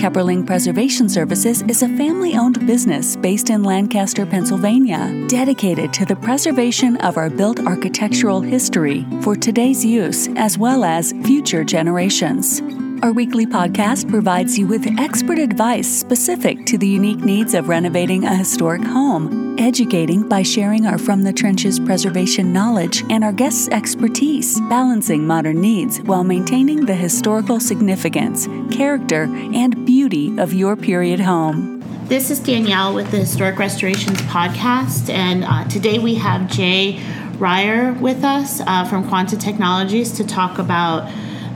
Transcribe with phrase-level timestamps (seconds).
[0.00, 6.16] Kepperling Preservation Services is a family owned business based in Lancaster, Pennsylvania, dedicated to the
[6.16, 12.62] preservation of our built architectural history for today's use as well as future generations.
[13.02, 18.24] Our weekly podcast provides you with expert advice specific to the unique needs of renovating
[18.24, 23.68] a historic home, educating by sharing our From the Trenches preservation knowledge and our guests'
[23.68, 29.22] expertise, balancing modern needs while maintaining the historical significance, character,
[29.54, 31.80] and beauty of your period home.
[32.04, 37.00] This is Danielle with the Historic Restorations Podcast, and uh, today we have Jay
[37.38, 41.10] Reyher with us uh, from Quanta Technologies to talk about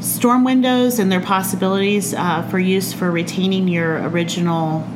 [0.05, 4.87] storm windows and their possibilities uh, for use for retaining your original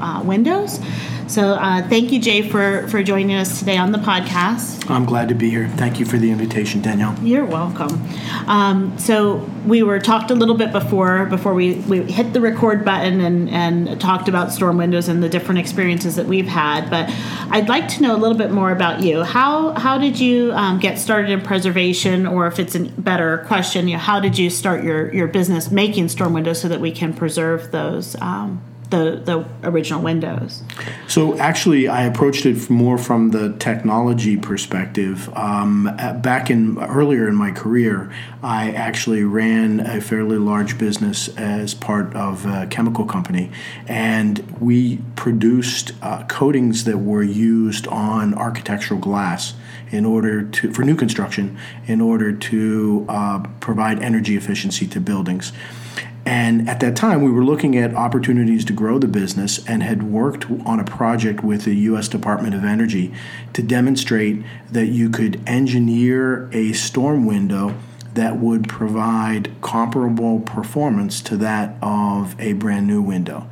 [0.00, 0.80] uh, windows.
[1.26, 4.90] So uh, thank you, Jay, for, for joining us today on the podcast.
[4.90, 5.68] I'm glad to be here.
[5.68, 7.18] Thank you for the invitation, Danielle.
[7.22, 8.06] You're welcome.
[8.46, 12.84] Um, so we were talked a little bit before before we, we hit the record
[12.84, 16.90] button and, and talked about storm windows and the different experiences that we've had.
[16.90, 17.06] But
[17.50, 19.22] I'd like to know a little bit more about you.
[19.22, 23.88] How how did you um, get started in preservation, or if it's a better question,
[23.88, 26.92] you know, how did you start your your business making storm windows so that we
[26.92, 28.14] can preserve those?
[28.20, 30.62] Um, the, the original Windows?
[31.08, 35.28] So actually, I approached it more from the technology perspective.
[35.36, 35.90] Um,
[36.22, 38.12] back in earlier in my career,
[38.42, 43.50] I actually ran a fairly large business as part of a chemical company,
[43.86, 49.54] and we produced uh, coatings that were used on architectural glass
[49.90, 51.56] in order to for new construction
[51.86, 55.52] in order to uh, provide energy efficiency to buildings.
[56.26, 60.04] And at that time, we were looking at opportunities to grow the business and had
[60.04, 62.08] worked on a project with the U.S.
[62.08, 63.12] Department of Energy
[63.52, 67.74] to demonstrate that you could engineer a storm window
[68.14, 73.48] that would provide comparable performance to that of a brand new window.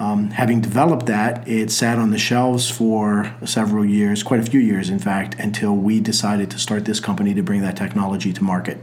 [0.00, 4.58] Um, having developed that, it sat on the shelves for several years, quite a few
[4.58, 8.42] years, in fact, until we decided to start this company to bring that technology to
[8.42, 8.78] market.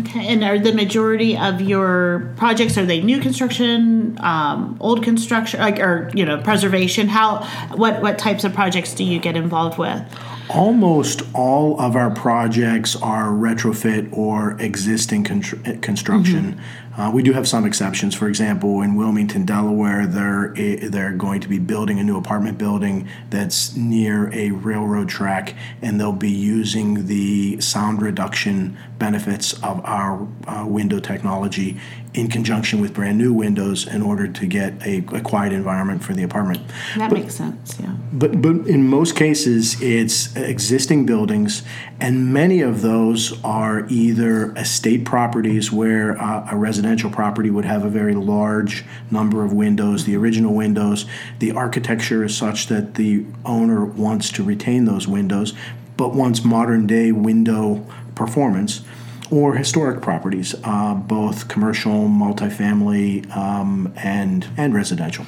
[0.00, 5.60] Okay, and are the majority of your projects are they new construction, um, old construction,
[5.60, 7.06] like or you know preservation?
[7.06, 7.44] How
[7.74, 10.02] what what types of projects do you get involved with?
[10.48, 16.54] Almost all of our projects are retrofit or existing construction.
[16.54, 16.60] Mm-hmm.
[16.96, 18.14] Uh, we do have some exceptions.
[18.14, 20.52] For example, in Wilmington, Delaware, they're
[20.90, 25.98] they're going to be building a new apartment building that's near a railroad track, and
[25.98, 31.80] they'll be using the sound reduction benefits of our uh, window technology
[32.14, 36.12] in conjunction with brand new windows in order to get a, a quiet environment for
[36.12, 36.60] the apartment.
[36.96, 37.94] That but, makes sense, yeah.
[38.12, 41.62] But but in most cases, it's existing buildings,
[42.00, 47.84] and many of those are either estate properties where uh, a residential property would have
[47.84, 51.06] a very large number of windows, the original windows.
[51.38, 55.54] The architecture is such that the owner wants to retain those windows,
[55.96, 58.82] but wants modern day window performance
[59.32, 65.24] or historic properties, uh, both commercial, multifamily, um, and and residential.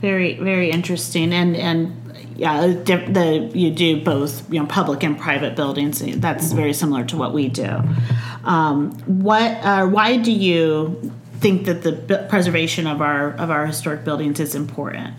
[0.00, 1.96] Very very interesting, and and
[2.36, 6.00] yeah, the you do both you know public and private buildings.
[6.16, 7.82] That's very similar to what we do.
[8.44, 14.04] Um, what uh, why do you think that the preservation of our of our historic
[14.04, 15.14] buildings is important,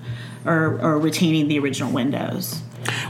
[0.45, 2.61] or or retaining the original windows?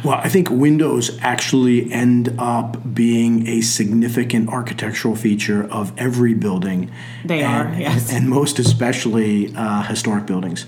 [0.04, 6.92] Well, I think windows actually end up being a significant architectural feature of every building.
[7.26, 8.12] They and, are, yes.
[8.12, 10.66] And most especially uh, historic buildings.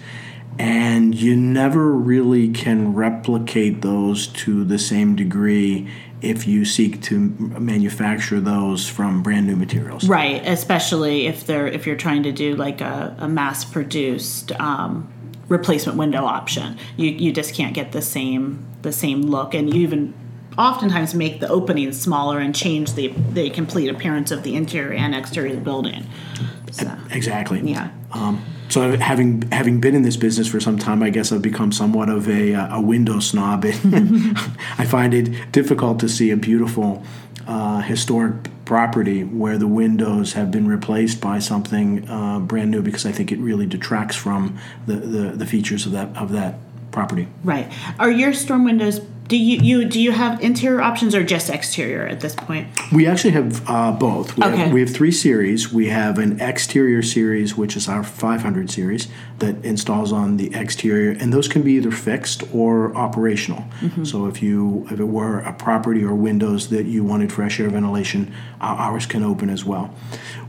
[0.58, 5.90] And you never really can replicate those to the same degree
[6.22, 10.08] if you seek to manufacture those from brand new materials.
[10.08, 15.12] Right, especially if they're if you're trying to do like a, a mass produced um,
[15.48, 16.78] replacement window option.
[16.98, 20.14] You you just can't get the same the same look, and you even
[20.58, 25.16] oftentimes make the openings smaller and change the the complete appearance of the interior and
[25.16, 26.06] exterior of the building.
[26.72, 27.62] So, exactly.
[27.62, 27.90] Yeah.
[28.12, 31.72] Um, so having having been in this business for some time, I guess I've become
[31.72, 33.66] somewhat of a, a window snob.
[33.66, 37.04] I find it difficult to see a beautiful
[37.48, 43.06] uh, historic property where the windows have been replaced by something uh, brand new because
[43.06, 44.58] I think it really detracts from
[44.88, 46.56] the, the, the features of that of that
[46.92, 47.28] property.
[47.44, 47.72] Right.
[48.00, 52.06] Are your storm windows do you, you do you have interior options or just exterior
[52.06, 52.68] at this point?
[52.92, 54.38] We actually have uh, both.
[54.38, 54.58] We, Okay.
[54.58, 55.74] have, we have three series.
[55.74, 59.08] We have an exterior series, which is our 500 series,
[59.40, 63.66] that installs on the exterior, and those can be either fixed or operational.
[63.82, 64.04] Mm-hmm.
[64.04, 67.70] So if you if it were a property or windows that you wanted fresh air
[67.70, 68.32] ventilation,
[68.62, 69.94] ours can open as well.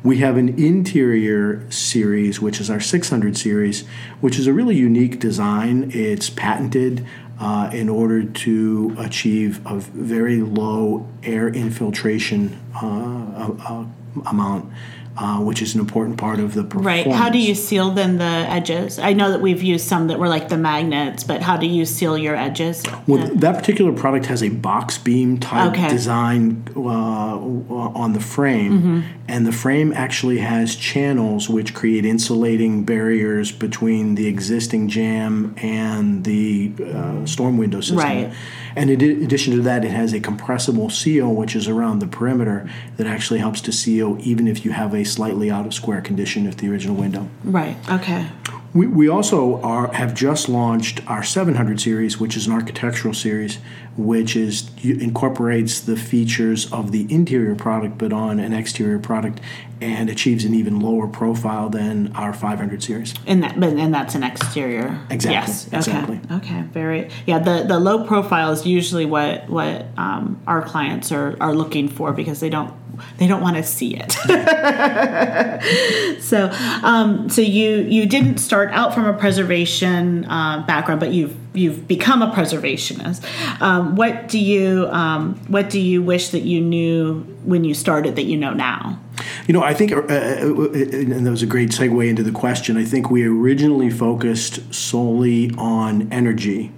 [0.02, 3.86] We have an interior series, which is our 600 series,
[4.20, 5.90] which is a really unique design.
[5.92, 7.04] It's patented
[7.40, 13.84] uh, in order to achieve a very low air infiltration uh, uh,
[14.30, 14.72] amount,
[15.18, 17.06] uh, which is an important part of the performance.
[17.06, 17.14] Right.
[17.14, 18.98] How do you seal then the edges?
[18.98, 21.84] I know that we've used some that were like the magnets, but how do you
[21.86, 22.82] seal your edges?
[23.06, 25.88] Well, that particular product has a box beam type Okay.
[25.88, 29.00] design uh, on the frame, Mm-hmm.
[29.28, 36.24] and the frame actually has channels which create insulating barriers between the existing jamb and
[36.24, 36.45] the
[36.80, 37.98] uh, storm window system.
[37.98, 38.32] Right.
[38.76, 42.70] And in addition to that, it has a compressible seal which is around the perimeter
[42.98, 46.46] that actually helps to seal even if you have a slightly out of square condition
[46.46, 47.28] of the original window.
[47.42, 47.76] Right.
[47.90, 48.28] Okay.
[48.74, 53.58] We, we also are have just launched our 700 series, which is an architectural series,
[53.96, 59.40] which is incorporates the features of the interior product but on an exterior product,
[59.80, 63.14] and achieves an even lower profile than our 500 series.
[63.26, 65.00] And that, but and that's an exterior.
[65.08, 65.88] Exactly, Yes.
[65.88, 66.20] Okay.
[66.32, 66.62] Okay.
[66.72, 67.10] Very.
[67.24, 67.38] Yeah.
[67.38, 72.12] The the low profile is usually what what um, our clients are are looking for
[72.12, 72.74] because they don't
[73.18, 74.12] they don't want to see it.
[76.22, 76.50] so
[76.82, 81.88] um, so you you didn't start out from a preservation uh, background, but you've you've
[81.88, 83.24] become a preservationist.
[83.60, 88.16] Um, what do you um, what do you wish that you knew when you started
[88.16, 89.00] that you know now?
[89.46, 92.76] You know, I think, uh, uh, and that was a great segue into the question.
[92.76, 96.72] I think we originally focused solely on energy,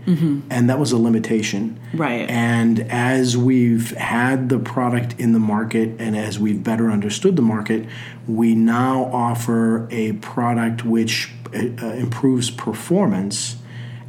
[0.50, 1.80] and that was a limitation.
[1.94, 2.28] Right.
[2.28, 7.42] And as we've had the product in the market and as we've better understood the
[7.42, 7.86] market,
[8.26, 13.56] we now offer a product which uh, improves performance.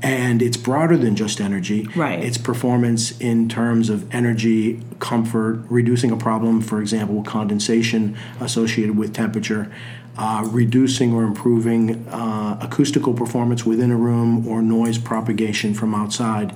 [0.02, 1.88] And it's broader than just energy.
[1.96, 2.24] Right.
[2.24, 9.14] It's performance in terms of energy, comfort, reducing a problem, for example, condensation associated with
[9.14, 9.70] temperature,
[10.18, 16.56] uh, reducing or improving uh, acoustical performance within a room or noise propagation from outside.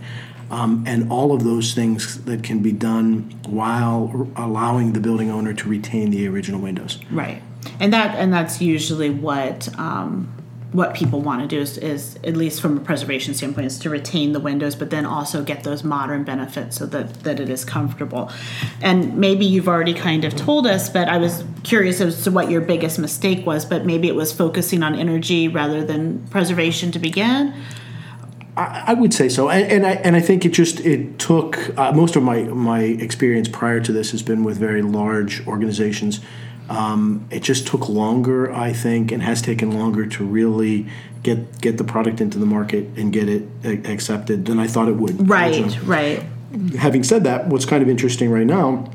[0.52, 5.32] Um, and all of those things that can be done while r- allowing the building
[5.32, 7.00] owner to retain the original windows.
[7.10, 7.42] Right,
[7.80, 10.32] and that and that's usually what um,
[10.74, 13.90] what people want to do is, is at least from a preservation standpoint is to
[13.90, 17.64] retain the windows, but then also get those modern benefits so that that it is
[17.64, 18.32] comfortable.
[18.82, 22.50] And maybe you've already kind of told us, but I was curious as to what
[22.50, 23.66] your biggest mistake was.
[23.66, 27.54] But maybe it was focusing on energy rather than preservation to begin.
[28.56, 31.92] I, would say so, and, and I and I think it just it took uh,
[31.92, 36.20] most of my my experience prior to this has been with very large organizations.
[36.70, 40.88] Um, it just took longer, I think, and has taken longer to really
[41.22, 44.88] get get the product into the market and get it a- accepted than I thought
[44.88, 45.28] it would.
[45.30, 45.86] Right, originally.
[45.86, 46.24] right,
[46.78, 48.90] Having said that, what's kind of interesting right now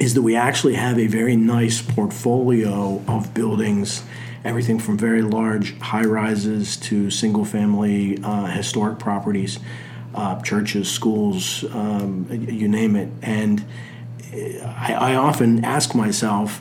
[0.00, 4.02] is that we actually have a very nice portfolio of buildings,
[4.44, 9.58] everything from very large high rises to single family uh, historic properties,
[10.14, 13.08] uh, churches, schools, um, you name it.
[13.22, 13.64] And
[14.32, 16.60] I, I often ask myself,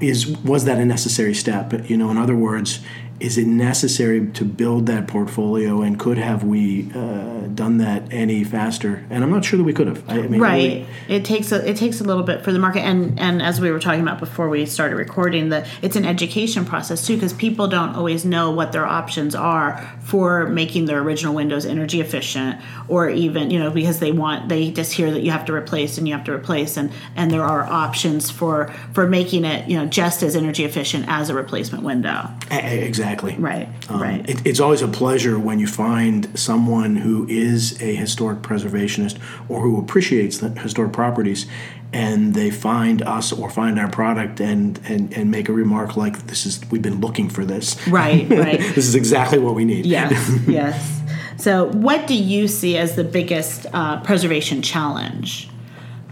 [0.00, 1.72] is was that a necessary step?
[1.88, 2.80] You know, in other words,
[3.20, 8.44] is it necessary to build that portfolio, and could have we uh, done that any
[8.44, 9.04] faster?
[9.10, 10.08] And I'm not sure that we could have.
[10.08, 10.56] I, mean, right.
[10.56, 13.60] really- It takes a it takes a little bit for the market, and and as
[13.60, 17.32] we were talking about before we started recording, that it's an education process too, because
[17.32, 22.60] people don't always know what their options are for making their original windows energy efficient,
[22.88, 25.98] or even you know because they want they just hear that you have to replace
[25.98, 29.76] and you have to replace, and and there are options for for making it you
[29.76, 32.28] know just as energy efficient as a replacement window.
[32.50, 33.36] A- Exactly.
[33.36, 33.68] Right.
[33.90, 34.28] Um, right.
[34.28, 39.60] It, it's always a pleasure when you find someone who is a historic preservationist or
[39.60, 41.46] who appreciates the historic properties
[41.92, 46.26] and they find us or find our product and, and, and make a remark like
[46.26, 47.86] this is we've been looking for this.
[47.88, 48.58] Right, right.
[48.58, 49.86] this is exactly what we need.
[49.86, 51.00] Yes, yes.
[51.38, 55.48] So, what do you see as the biggest uh, preservation challenge?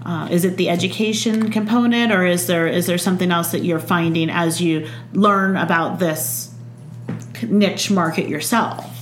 [0.04, 3.80] Uh, is it the education component, or is there is there something else that you're
[3.80, 6.45] finding as you learn about this
[7.42, 8.92] niche market yourself?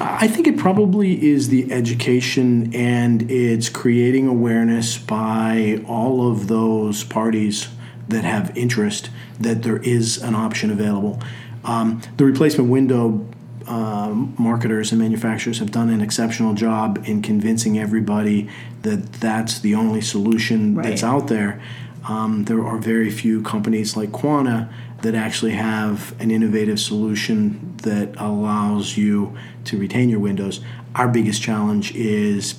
[0.00, 7.02] I think it probably is the education and it's creating awareness by all of those
[7.02, 7.68] parties
[8.08, 11.20] that have interest that there is an option available.
[11.64, 13.26] Um, the replacement window
[13.66, 18.48] um, marketers and manufacturers have done an exceptional job in convincing everybody
[18.82, 20.86] that that's the only solution Right.
[20.86, 21.60] that's out there.
[22.08, 24.70] Um, there are very few companies like Quanta
[25.02, 30.60] that actually have an innovative solution that allows you to retain your windows.
[30.94, 32.58] Our biggest challenge is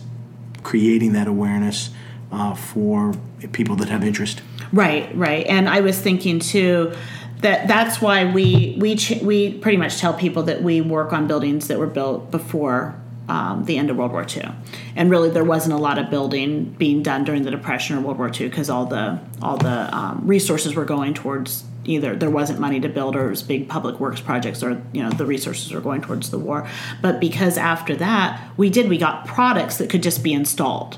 [0.63, 1.89] creating that awareness
[2.31, 3.13] uh, for
[3.51, 4.41] people that have interest.
[4.71, 5.45] Right, right.
[5.47, 6.93] And I was thinking too
[7.41, 11.27] that that's why we we ch- we pretty much tell people that we work on
[11.27, 14.49] buildings that were built before um, the end of World War II,
[14.95, 18.17] and really there wasn't a lot of building being done during the Depression or World
[18.17, 22.59] War II because all the all the um, resources were going towards either there wasn't
[22.59, 26.01] money to build was big public works projects or you know the resources were going
[26.01, 26.67] towards the war.
[27.01, 30.97] But because after that we did we got products that could just be installed.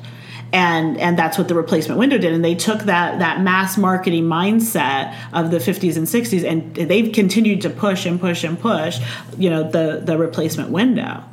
[0.53, 2.33] And and that's what the replacement window did.
[2.33, 7.13] And they took that that mass marketing mindset of the 50s and 60s and they've
[7.13, 8.99] continued to push and push and push
[9.37, 11.23] you know the the replacement window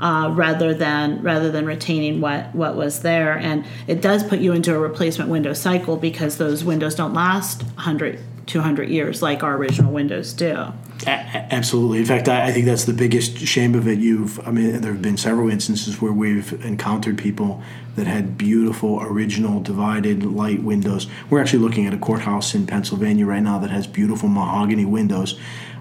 [0.00, 3.36] uh, rather than rather than retaining what what was there.
[3.36, 7.62] And it does put you into a replacement window cycle because those windows don't last
[7.62, 10.72] 100 200 years like our original windows do
[11.06, 11.98] Absolutely.
[11.98, 13.98] In fact, I, I think that's the biggest shame of it.
[13.98, 17.62] You've, I mean, there have been several instances where we've encountered people
[17.96, 21.06] that had beautiful, original, divided light windows.
[21.28, 25.38] We're actually looking at a courthouse in Pennsylvania right now that has beautiful mahogany windows.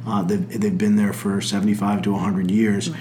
[0.07, 2.91] Uh, they've, they've been there for 75 to 100 years.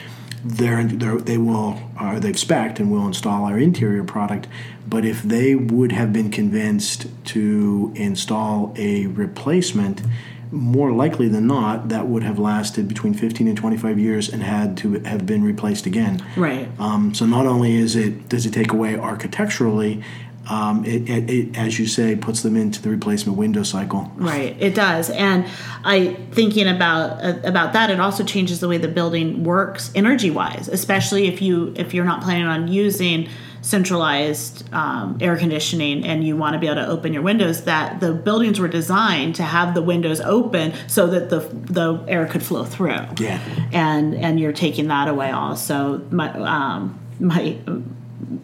[0.44, 4.46] They're, they're, they will, uh, they've spec and will install our interior product.
[4.86, 10.02] But if they would have been convinced to install a replacement,
[10.50, 14.76] more likely than not, that would have lasted between 15 and 25 years and had
[14.78, 16.24] to have been replaced again.
[16.36, 20.02] right Um, so not only is it does it take away architecturally,
[20.48, 24.10] um, it, it, it, as you say, puts them into the replacement window cycle.
[24.16, 25.46] Right, it does, and
[25.84, 27.90] I thinking about uh, about that.
[27.90, 32.04] It also changes the way the building works energy wise, especially if you if you're
[32.04, 33.28] not planning on using
[33.60, 37.64] centralized um, air conditioning and you want to be able to open your windows.
[37.64, 42.26] That the buildings were designed to have the windows open so that the the air
[42.26, 43.04] could flow through.
[43.18, 43.40] Yeah.
[43.72, 45.98] and and you're taking that away also.
[46.10, 47.58] My um, my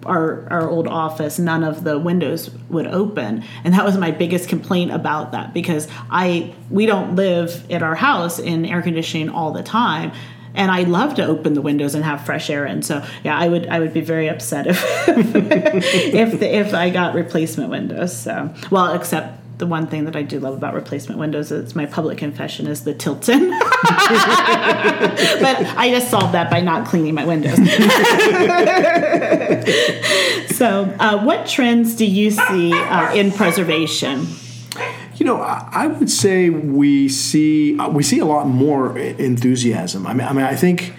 [0.07, 3.45] our our old office none of the windows would open.
[3.64, 7.95] And that was my biggest complaint about that because i we don't live at our
[7.95, 10.12] house in air conditioning all the time.
[10.54, 12.83] And i love to open the windows and have fresh air in.
[12.83, 17.14] So yeah i would i would be very upset if if the, if i got
[17.14, 18.16] replacement windows.
[18.16, 21.87] So well except the one thing that I do love about replacement windows is my
[21.87, 23.51] public confession is the tilt-in.
[23.51, 23.61] but
[25.77, 27.57] I just solved that by not cleaning my windows.
[30.57, 34.27] so, uh, what trends do you see uh, in preservation?
[35.17, 40.09] You know, I, would say we see uh, we see a lot more enthusiasm.
[40.09, 40.93] I mean, I mean, I think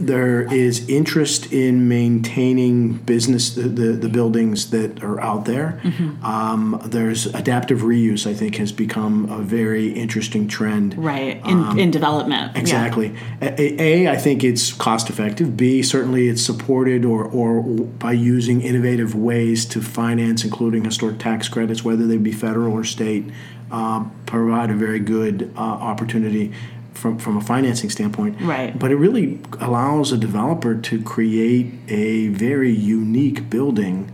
[0.00, 5.80] there is interest in maintaining business the, the, the buildings that are out there.
[6.22, 8.26] Um, there's adaptive reuse.
[8.26, 10.96] I think has become a very interesting trend.
[10.96, 12.52] Right in, in development.
[12.54, 12.60] Yeah.
[12.60, 13.14] Exactly.
[13.40, 15.56] A, A, I think it's cost effective.
[15.56, 21.48] B, certainly it's supported or, or by using innovative ways to finance, including historic tax
[21.48, 23.24] credits, whether they be federal or state,
[23.70, 26.52] uh, provide a very good uh, opportunity
[26.98, 28.40] from, from a financing standpoint.
[28.40, 28.76] Right.
[28.78, 34.10] But it really allows a developer to create a very unique building.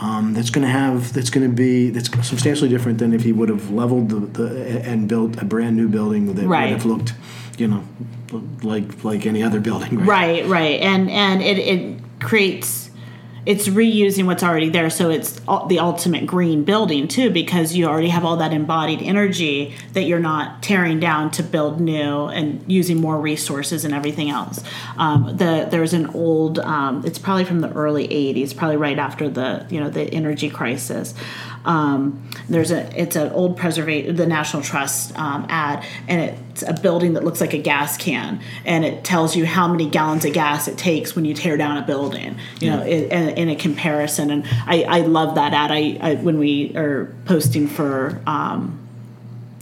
[0.00, 3.32] Um, that's going to have that's going to be that's substantially different than if he
[3.32, 6.64] would have leveled the, the and built a brand new building that Right.
[6.64, 7.14] would have looked,
[7.56, 7.84] you know,
[8.62, 10.04] like like any other building.
[10.04, 12.90] Right, right, and and it, it creates
[13.46, 15.32] it's reusing what's already there, so it's
[15.68, 20.20] the ultimate green building too, because you already have all that embodied energy that you're
[20.20, 24.62] not tearing down to build new and using more resources and everything else.
[24.96, 29.28] Um, the there's an old, um, it's probably from the early '80s, probably right after
[29.28, 31.14] the you know the energy crisis.
[31.64, 36.74] Um, there's a it's an old preservation the National Trust um, ad, and it's a
[36.74, 40.32] building that looks like a gas can, and it tells you how many gallons of
[40.32, 42.36] gas it takes when you tear down a building.
[42.60, 45.70] You know, in, in, in a comparison, and I, I love that ad.
[45.70, 48.86] I, I when we are posting for um,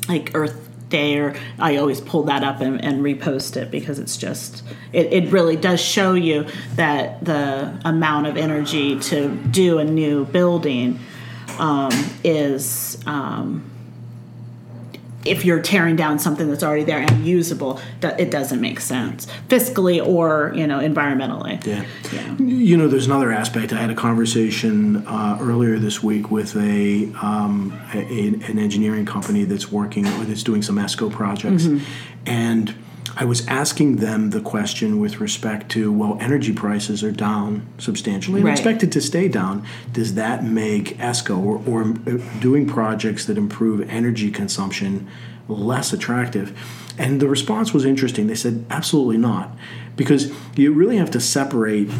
[0.08, 4.16] like Earth Day, or I always pull that up and, and repost it because it's
[4.16, 9.84] just it, it really does show you that the amount of energy to do a
[9.84, 10.98] new building
[11.58, 11.92] um,
[12.24, 13.70] is um,
[15.24, 19.26] if you're tearing down something that's already there and usable, that it doesn't make sense
[19.48, 21.64] fiscally or you know environmentally.
[21.64, 21.84] Yeah.
[22.12, 22.36] yeah.
[22.38, 23.72] You know, there's another aspect.
[23.72, 29.44] I had a conversation uh, earlier this week with a, um, a, an engineering company
[29.44, 31.68] that's working that's doing some ESCO projects,
[32.26, 32.74] and
[33.16, 38.40] I was asking them the question with respect to well, energy prices are down substantially
[38.40, 38.52] and Right.
[38.58, 39.64] expected to stay down.
[39.92, 45.06] Does that make ESCO or, or uh, doing projects that improve energy consumption
[45.48, 46.52] less attractive?
[46.98, 48.26] And the response was interesting.
[48.28, 49.56] They said absolutely not,
[49.96, 51.90] because you really have to separate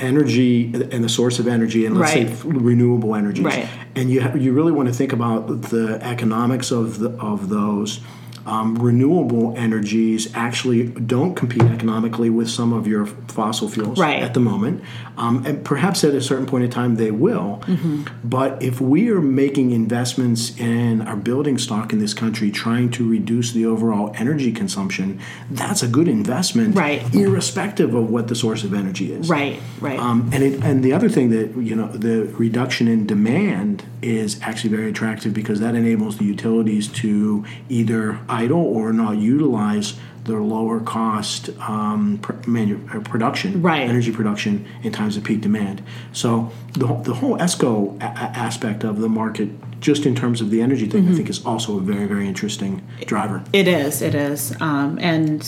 [0.00, 2.28] energy and the source of energy and let's Right.
[2.28, 3.44] say renewable energies.
[3.44, 3.68] Right.
[3.94, 8.00] And you ha- you really want to think about the economics of the, of those.
[8.46, 14.22] Um, renewable energies actually don't compete economically with some of your fossil fuels Right.
[14.22, 14.82] at the moment,
[15.16, 17.62] um, and perhaps at a certain point in time they will.
[17.66, 18.02] Mm-hmm.
[18.24, 23.08] But if we are making investments in our building stock in this country, trying to
[23.08, 25.20] reduce the overall energy consumption,
[25.50, 27.02] that's a good investment, Right.
[27.14, 29.98] Irrespective of what the source of energy is, Right, right.
[29.98, 34.40] um, and it, and the other thing that you know the reduction in demand is
[34.42, 40.40] actually very attractive because that enables the utilities to either idle or not utilize their
[40.40, 43.88] lower cost um, pr- manu- uh, production, Right.
[43.88, 45.82] energy production in times of peak demand.
[46.12, 49.48] So the, whole- the whole ESCO a- aspect of the market,
[49.80, 51.12] just in terms of the energy thing, Mm-hmm.
[51.12, 53.42] I think is also a very very interesting driver.
[53.52, 55.44] It is, it is, um, and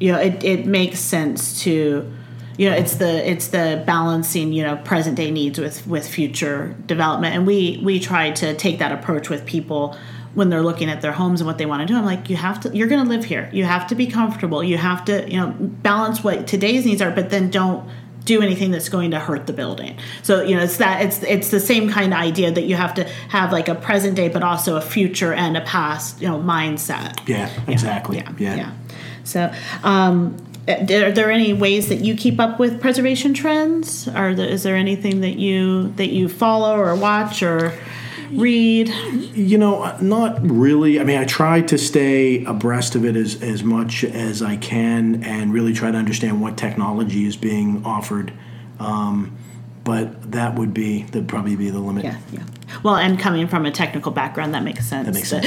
[0.00, 2.10] you know, it, it makes sense to,
[2.58, 6.74] you know, it's the it's the balancing, you know, present day needs with with future
[6.86, 9.96] development, and we we try to take that approach with people
[10.34, 11.98] when they're looking at their homes and what they want to do.
[11.98, 14.62] I'm like, you have to, you're going to live here, you have to be comfortable,
[14.62, 17.88] you have to, you know, balance what today's needs are, but then don't
[18.24, 19.98] do anything that's going to hurt the building.
[20.22, 22.94] So you know, it's that it's it's the same kind of idea that you have
[22.94, 26.38] to have like a present day, but also a future and a past, you know,
[26.38, 27.26] mindset.
[27.28, 28.18] Yeah, exactly.
[28.18, 28.56] Yeah, yeah.
[28.56, 28.72] yeah.
[29.24, 30.36] So, um,
[30.68, 34.06] are there any ways that you keep up with preservation trends?
[34.08, 37.72] Are there, is there anything that you that you follow or watch or
[38.32, 38.88] read?
[39.34, 41.00] You know, not really.
[41.00, 45.24] I mean, I try to stay abreast of it as, as much as I can
[45.24, 48.32] and really try to understand what technology is being offered.
[48.78, 49.36] Um,
[49.84, 52.04] but that would be, that'd probably be the limit.
[52.04, 52.44] Yeah, yeah.
[52.82, 55.06] Well, and coming from a technical background, that makes sense.
[55.06, 55.46] That makes sense.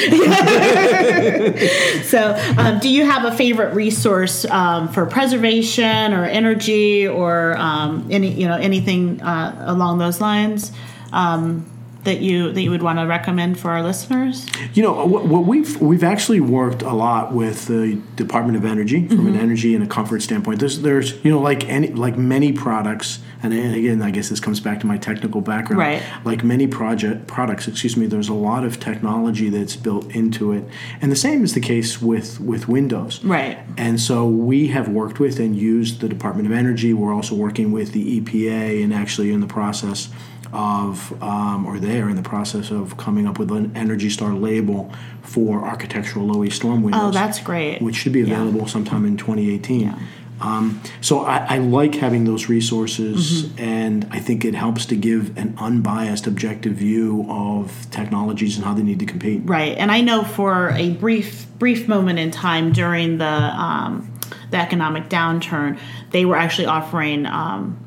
[2.09, 8.07] so, um, do you have a favorite resource um, for preservation or energy or um,
[8.11, 10.71] any you know anything uh, along those lines
[11.13, 11.65] um,
[12.03, 14.45] that you that you would want to recommend for our listeners?
[14.73, 19.07] You know, what, what we've we've actually worked a lot with the Department of Energy
[19.07, 19.27] from Mm-hmm.
[19.27, 20.59] an energy and a comfort standpoint.
[20.59, 24.59] There's there's you know like any like many products, and again, I guess this comes
[24.59, 25.79] back to my technical background.
[25.79, 26.03] Right.
[26.25, 28.05] Like many project products, excuse me.
[28.05, 30.65] There's a lot of technology that's built into it,
[31.01, 33.23] and the same is the case with with Windows.
[33.23, 33.57] Right.
[33.77, 36.93] And so we have worked with and used the Department of Energy.
[36.93, 40.09] We're also working with the EPA and actually in the process
[40.53, 44.33] of, um, or they are in the process of coming up with an Energy Star
[44.33, 47.01] label for architectural low E storm windows.
[47.03, 47.81] Oh, that's great.
[47.81, 48.35] Which should be Yeah.
[48.35, 49.81] available sometime in 2018.
[49.81, 49.95] Yeah.
[50.41, 53.63] Um, so I, I like having those resources, Mm-hmm.
[53.63, 58.73] and I think it helps to give an unbiased, objective view of technologies and how
[58.73, 59.41] they need to compete.
[59.45, 64.11] Right, and I know for a brief brief moment in time during the um,
[64.51, 65.79] the economic downturn,
[66.11, 67.82] they were actually offering um,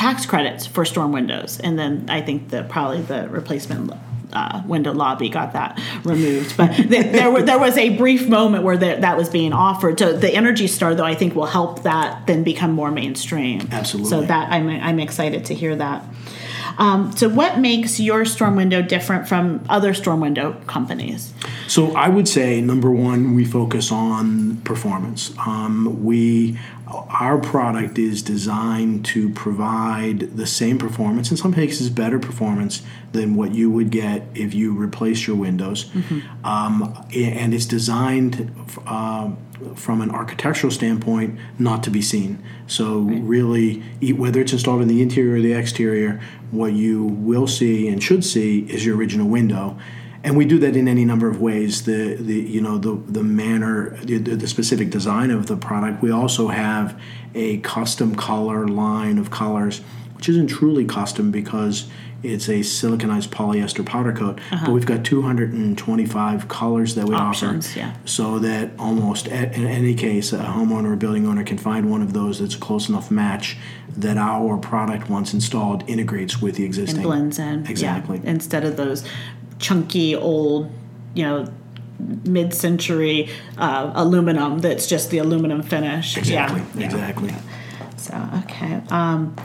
[0.00, 3.92] tax credits for storm windows, and then I think that probably the replacement.
[4.32, 8.62] Uh, window lobby got that removed, but th- there were, there was a brief moment
[8.62, 9.98] where that that was being offered.
[9.98, 13.68] So the Energy Star, though, I think will help that then become more mainstream.
[13.72, 14.08] Absolutely.
[14.08, 16.04] So that I'm I'm excited to hear that.
[16.78, 21.32] Um, so, what makes your storm window different from other storm window companies?
[21.66, 25.32] So I would say number one, we focus on performance.
[25.46, 26.58] Um, we
[26.90, 33.34] our product is designed to provide the same performance, in some cases better performance than
[33.36, 35.90] what you would get if you replace your windows.
[36.42, 38.52] Um, and it's designed
[38.86, 39.30] uh,
[39.74, 42.42] from an architectural standpoint not to be seen.
[42.66, 47.46] So really, e- whether it's installed in the interior or the exterior, what you will
[47.46, 49.78] see and should see is your original window
[50.22, 51.84] and we do that in any number of ways.
[51.84, 56.02] The the you know the the manner the, the specific design of the product.
[56.02, 57.00] We also have
[57.34, 59.82] a custom color line of colors
[60.20, 61.88] which isn't truly custom because
[62.22, 64.72] it's a siliconized polyester powder coat but uh-huh.
[64.72, 67.96] we've got 225 colors that we Options, offer yeah.
[68.04, 72.02] so that almost a- in any case a homeowner or building owner can find one
[72.02, 73.56] of those that's a close enough match
[73.96, 77.02] that our product once installed integrates with the existing.
[77.02, 77.66] Blends in.
[77.66, 78.20] exactly.
[78.22, 79.04] Yeah, instead of those
[79.60, 80.70] chunky old,
[81.14, 81.46] you know,
[82.24, 86.16] mid-century uh, aluminum that's just the aluminum finish.
[86.16, 86.62] Exactly.
[86.74, 86.86] Yeah.
[86.86, 87.34] Exactly.
[87.96, 88.80] So okay.
[88.90, 89.36] Um,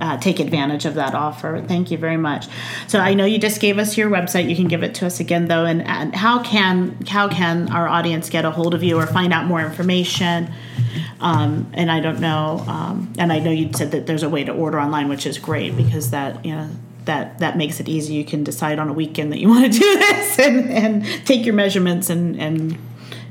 [0.00, 1.62] uh, take advantage of that offer.
[1.66, 2.46] Thank you very much.
[2.86, 4.48] So I know you just gave us your website.
[4.48, 5.64] You can give it to us again, though.
[5.64, 9.32] And, and how can how can our audience get a hold of you or find
[9.32, 10.52] out more information?
[11.20, 12.64] Um, and I don't know.
[12.68, 15.38] Um, and I know you said that there's a way to order online, which is
[15.38, 16.70] great because that you know
[17.06, 18.14] that that makes it easy.
[18.14, 21.44] You can decide on a weekend that you want to do this and, and take
[21.44, 22.78] your measurements and and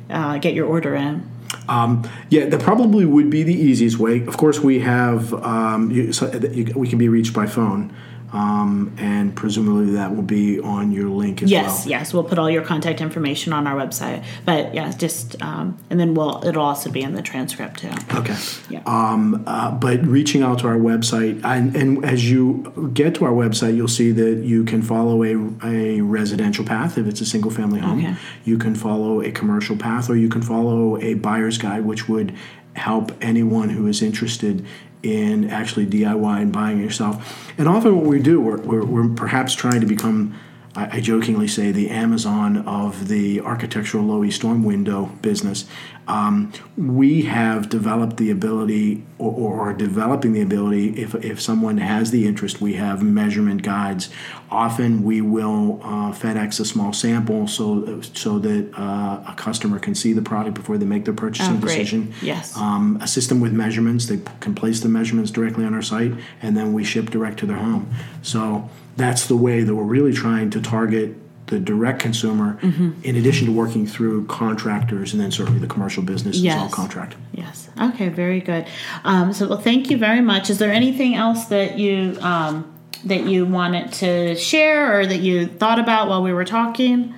[0.09, 1.29] uh, get your order in.
[1.69, 4.25] Um, yeah, that probably would be the easiest way.
[4.25, 7.93] Of course, we have um, you, so that you, we can be reached by phone,
[8.33, 11.73] um, and presumably that will be on your link as Yes, well.
[11.75, 14.23] yes, yes, we'll put all your contact information on our website.
[14.45, 17.91] But yeah, just um, and then we'll it'll also be in the transcript too.
[18.13, 18.35] Okay.
[18.69, 18.81] Yeah.
[18.85, 23.31] Um, uh, but reaching out to our website, and, and as you get to our
[23.31, 27.51] website, you'll see that you can follow a, a residential path if it's a single
[27.51, 27.99] family home.
[27.99, 28.15] Okay.
[28.43, 32.35] You can follow a commercial path, or you can follow a buyer's guide, which would
[32.75, 34.63] help anyone who is interested
[35.03, 37.49] in actually DIY and buying yourself.
[37.57, 40.37] And often, what we do, we're, we're, we're perhaps trying to become.
[40.77, 45.65] I I jokingly say the Amazon of the architectural low E storm window business.
[46.07, 51.79] Um, we have developed the ability, or, or are developing the ability, if, if someone
[51.79, 54.09] has the interest, we have measurement guides.
[54.49, 59.95] Often we will uh, FedEx a small sample so so that uh, a customer can
[59.95, 62.13] see the product before they make their purchasing Oh, decision.
[62.21, 62.55] Yes.
[62.55, 66.55] Um, a system with measurements, they can place the measurements directly on our site, and
[66.55, 67.83] then we ship direct to their home.
[68.21, 71.15] So that's the way that we're really trying to target
[71.47, 72.91] the direct consumer, Mm-hmm.
[73.03, 76.73] in addition to working through contractors and then certainly the commercial business is all Yes.
[76.73, 77.15] contract.
[77.31, 77.69] Yes.
[77.79, 78.09] Okay.
[78.09, 78.65] Very good.
[79.05, 80.49] Um, so, well, thank you very much.
[80.49, 82.65] Is there anything else that you um,
[83.05, 87.13] that you wanted to share or that you thought about while we were talking?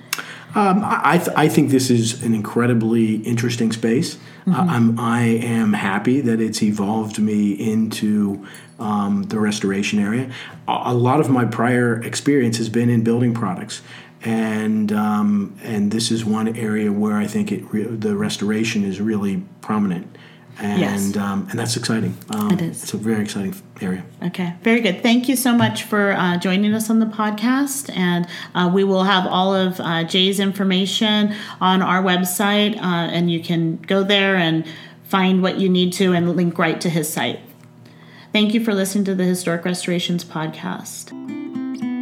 [0.54, 4.16] Um, I th- I think this is an incredibly interesting space.
[4.46, 4.70] Mm-hmm.
[4.70, 8.46] I'm, I am happy that it's evolved me into
[8.78, 10.32] um, the restoration area.
[10.66, 13.82] A, a lot of my prior experience has been in building products,
[14.22, 19.00] and um, and this is one area where I think it re- the restoration is
[19.00, 20.16] really prominent,
[20.58, 21.16] and Yes.
[21.16, 22.16] um, and that's exciting.
[22.30, 22.82] Um, It is.
[22.82, 24.02] It's a very exciting area.
[24.22, 25.02] Okay, very good.
[25.02, 27.94] Thank you so much for uh, joining us on the podcast.
[27.96, 32.80] And uh, we will have all of uh, Jay's information on our website, uh,
[33.14, 34.66] and you can go there and
[35.04, 37.40] find what you need to and link right to his site.
[38.32, 41.39] Thank you for listening to the Historic Restorations Podcast.